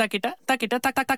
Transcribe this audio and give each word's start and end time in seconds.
takita 0.00 0.34
takita 0.46 0.78
takita 0.80 1.09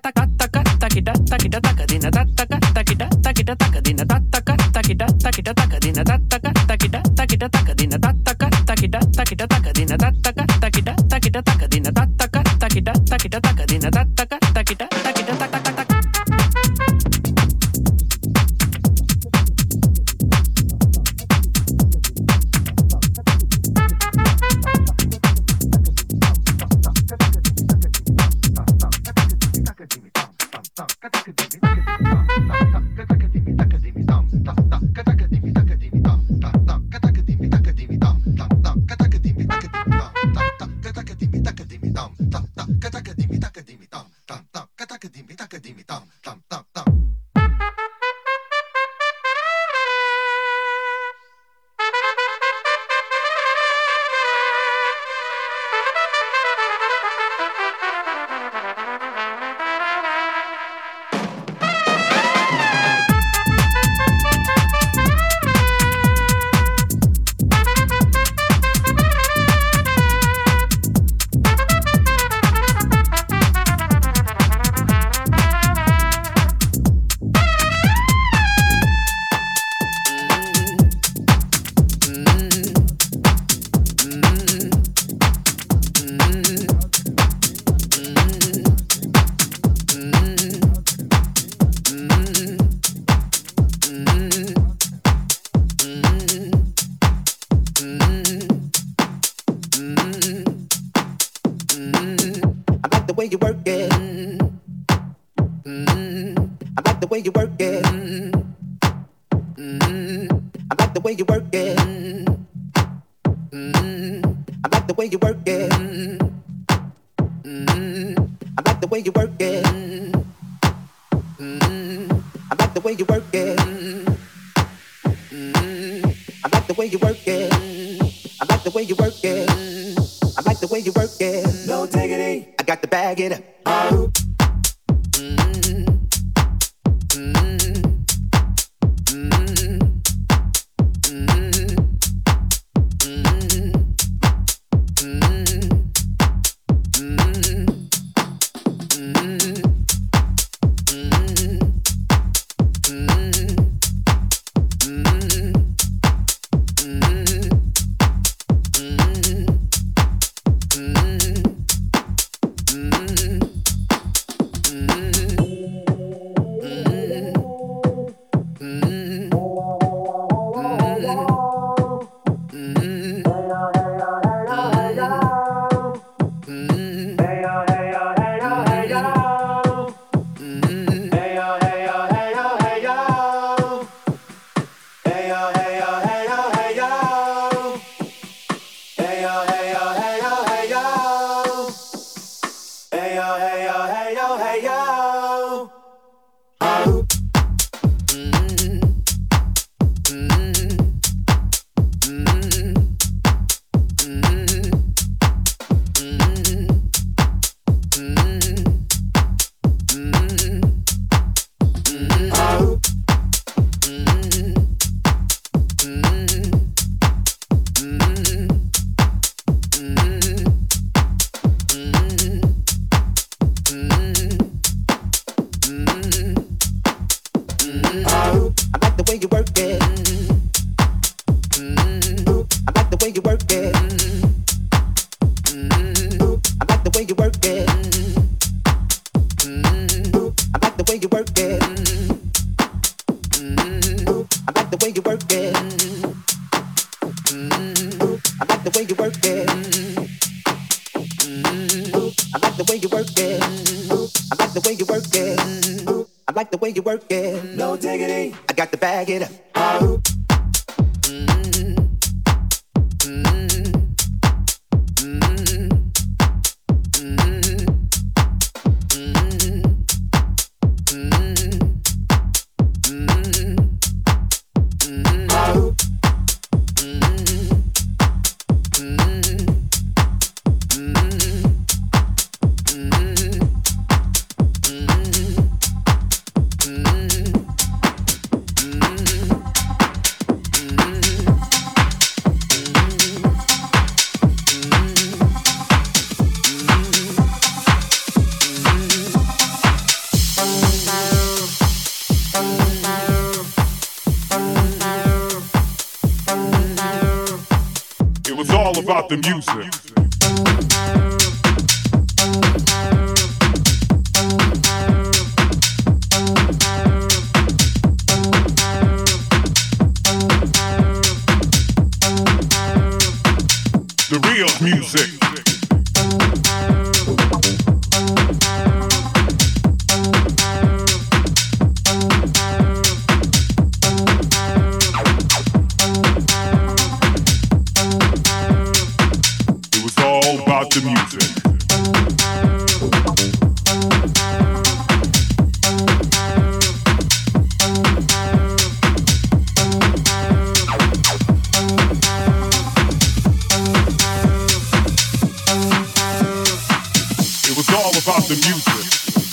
all 357.73 357.97
about 357.97 358.21
the 358.29 358.37
music. 358.45 358.85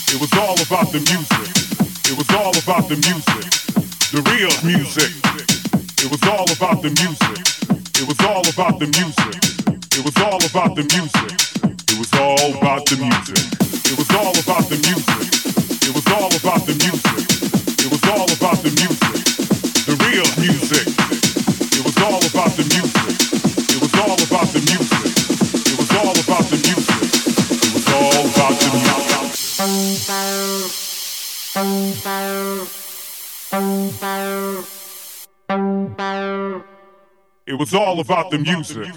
It 0.08 0.18
was 0.20 0.32
all 0.32 0.56
about 0.56 0.88
the 0.92 1.00
music. 1.12 1.50
It 2.08 2.16
was 2.16 2.28
all 2.32 2.56
about 2.56 2.88
the 2.88 2.96
music. 2.96 3.44
The 4.16 4.20
real 4.32 4.54
music. 4.64 5.12
It 6.00 6.08
was 6.08 6.22
all 6.24 6.48
about 6.48 6.80
the 6.80 6.88
music. 6.96 7.36
It 8.00 8.06
was 8.08 8.16
all 8.24 8.40
about 8.48 8.80
the 8.80 8.88
music. 8.96 9.36
It 9.92 10.02
was 10.04 10.16
all 10.24 10.40
about 10.40 10.72
the 10.74 10.84
music. 10.88 11.36
It 11.84 11.98
was 12.00 12.12
all 12.16 12.40
about 12.56 12.86
the 12.88 12.96
music. 12.96 13.36
It 13.92 13.96
was 14.00 14.08
all 14.16 14.32
about 14.32 14.68
the 14.72 14.78
music. 14.88 15.20
It 15.84 16.00
was 16.00 16.08
all 16.16 16.32
about 16.32 16.64
the 16.64 16.74
music. 16.80 17.18
It 17.76 17.88
was 17.92 18.02
all 18.08 18.28
about 18.30 18.58
the 18.64 18.72
music. 18.80 19.20
The 19.84 19.96
real 20.00 20.28
music. 20.40 20.86
It 21.76 21.82
was 21.84 21.96
all 22.00 22.22
about 22.24 22.56
the 22.56 22.64
music. 22.72 23.16
It 23.68 23.80
was 23.84 23.92
all 24.00 24.16
about 24.16 24.48
the 24.56 24.60
music. 24.64 24.89
It 37.46 37.58
was 37.58 37.74
all 37.74 38.00
about 38.00 38.30
the 38.30 38.38
music. 38.38 38.88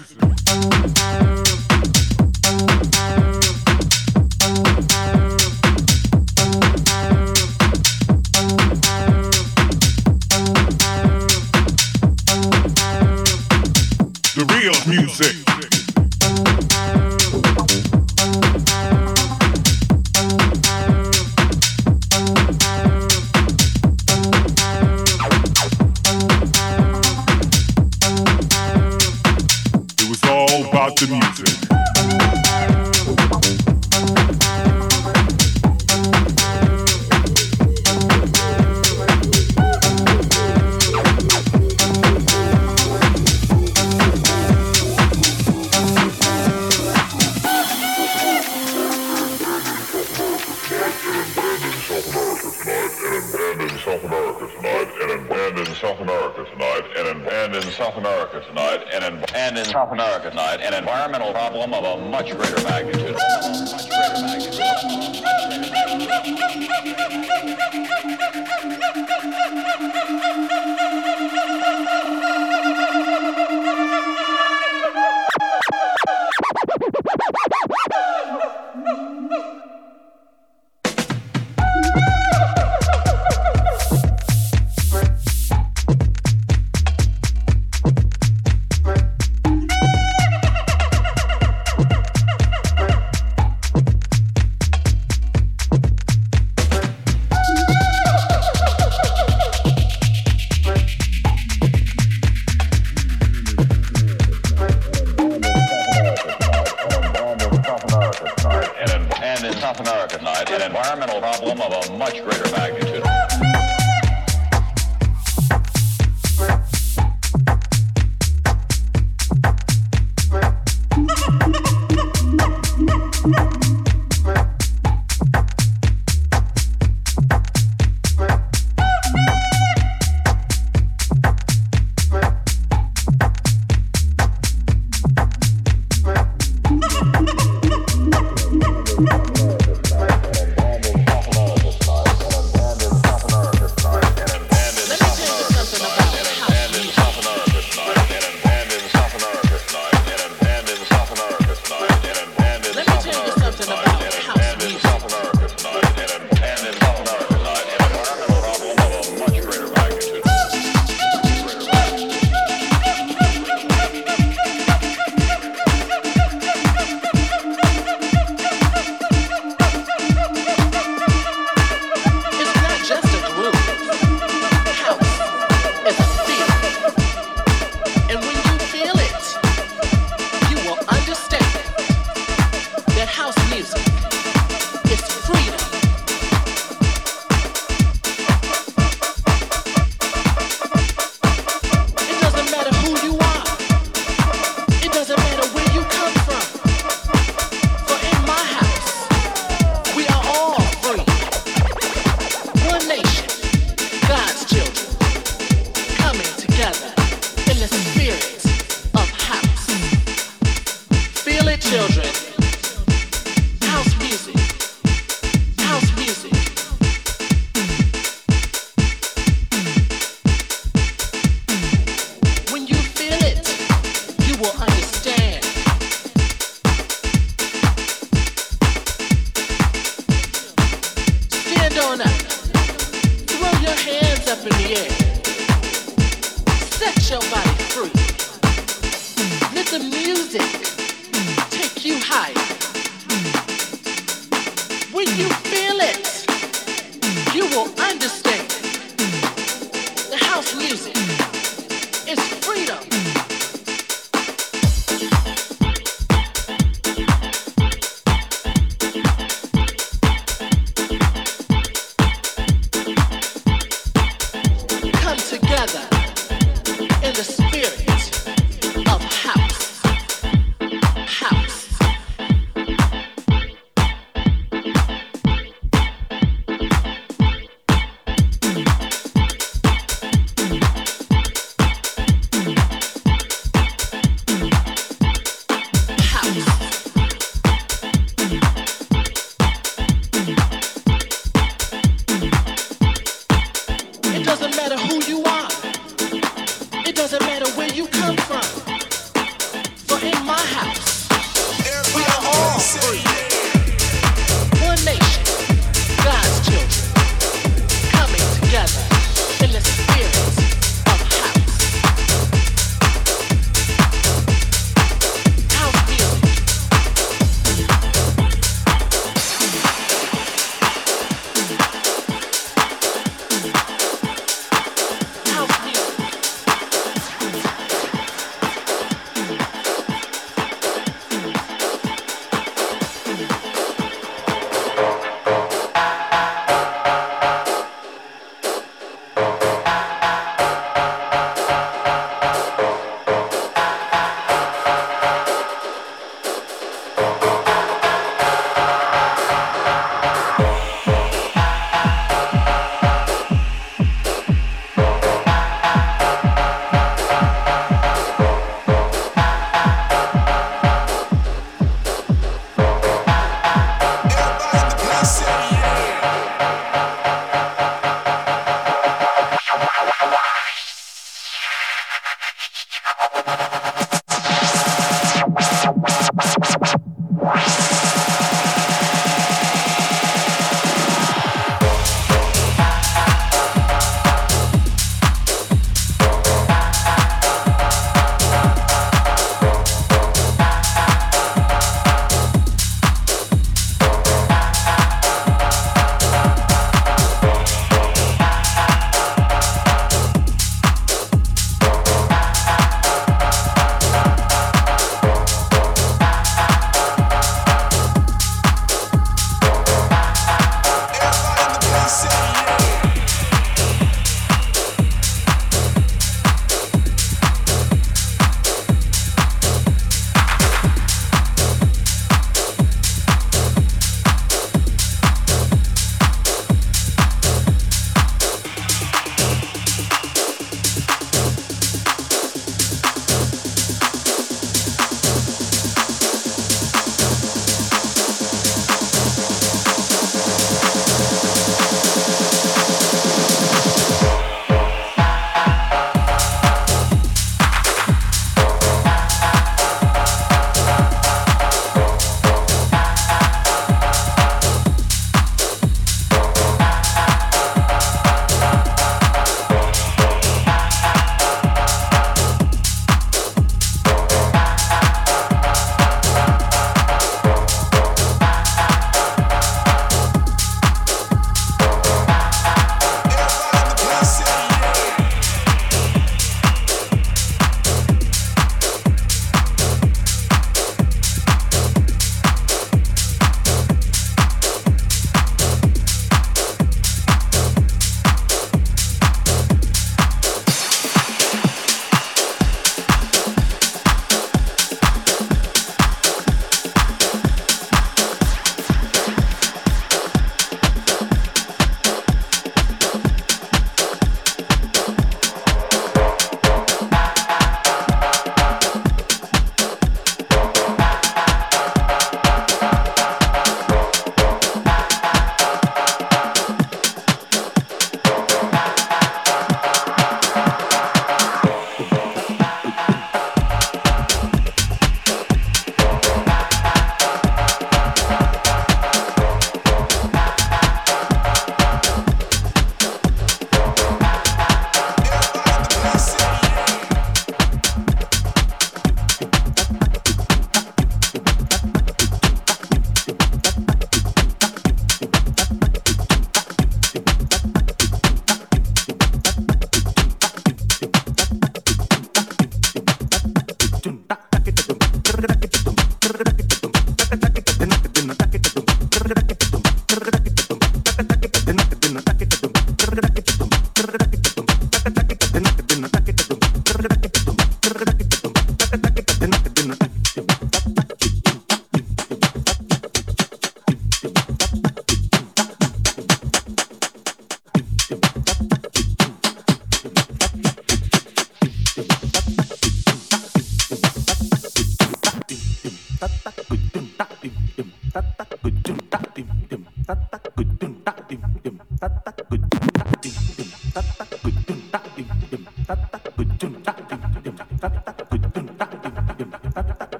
The 30.96 31.06
music. 31.06 31.53
Problem 61.68 61.84
of 61.84 62.00
a 62.00 62.10
much 62.10 62.30
greater 62.30 62.62
magnitude. 62.62 63.14
Much 63.14 63.70
greater 63.70 63.88
magnitude. 63.88 64.03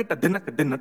Takita 0.00 0.16
dinak 0.16 0.48
dinat 0.48 0.80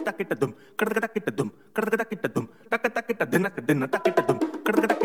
Takita 0.00 0.32
dum 0.32 0.56
kadakita 0.72 1.28
dum 1.28 1.48
kadakita 1.76 2.28
dum 2.32 2.48
takata 2.72 3.00
kita 3.04 3.28
dinak 3.28 3.52
dinat 3.60 3.92
takita 3.92 4.24
dum 4.24 4.40
kadakita 4.64 4.95